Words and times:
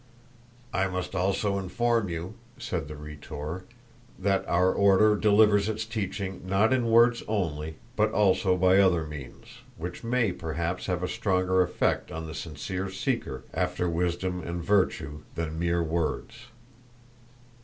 "I 0.73 0.87
must 0.87 1.13
also 1.13 1.59
inform 1.59 2.09
you," 2.09 2.33
said 2.57 2.87
the 2.87 2.95
Rhetor, 2.95 3.65
"that 4.17 4.43
our 4.47 4.73
Order 4.73 5.15
delivers 5.15 5.69
its 5.69 5.85
teaching 5.85 6.41
not 6.43 6.73
in 6.73 6.89
words 6.89 7.21
only 7.27 7.75
but 7.95 8.11
also 8.11 8.57
by 8.57 8.79
other 8.79 9.05
means, 9.05 9.59
which 9.77 10.03
may 10.03 10.31
perhaps 10.31 10.87
have 10.87 11.03
a 11.03 11.07
stronger 11.07 11.61
effect 11.61 12.11
on 12.11 12.25
the 12.25 12.33
sincere 12.33 12.89
seeker 12.89 13.43
after 13.53 13.87
wisdom 13.87 14.41
and 14.41 14.63
virtue 14.63 15.21
than 15.35 15.59
mere 15.59 15.83
words. 15.83 16.47